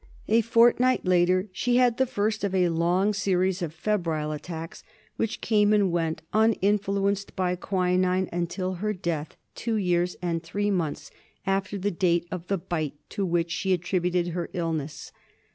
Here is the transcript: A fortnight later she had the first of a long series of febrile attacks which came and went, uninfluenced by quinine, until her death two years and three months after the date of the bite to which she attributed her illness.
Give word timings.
A 0.27 0.41
fortnight 0.41 1.05
later 1.05 1.47
she 1.53 1.75
had 1.77 1.97
the 1.97 2.07
first 2.07 2.43
of 2.43 2.55
a 2.55 2.69
long 2.69 3.13
series 3.13 3.61
of 3.61 3.71
febrile 3.71 4.31
attacks 4.31 4.83
which 5.17 5.41
came 5.41 5.73
and 5.73 5.91
went, 5.91 6.23
uninfluenced 6.33 7.35
by 7.35 7.55
quinine, 7.55 8.27
until 8.33 8.73
her 8.81 8.93
death 8.93 9.37
two 9.53 9.75
years 9.75 10.15
and 10.19 10.41
three 10.41 10.71
months 10.71 11.11
after 11.45 11.77
the 11.77 11.91
date 11.91 12.27
of 12.31 12.47
the 12.47 12.57
bite 12.57 12.95
to 13.09 13.23
which 13.23 13.51
she 13.51 13.73
attributed 13.73 14.29
her 14.29 14.49
illness. 14.53 15.11